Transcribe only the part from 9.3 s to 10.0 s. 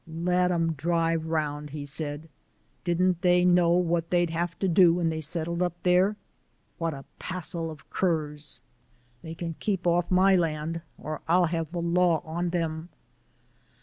can keep